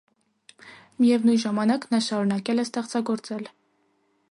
[1.03, 3.49] Միևնույն ժամանակ նա շարունակել է ստեղծագործել։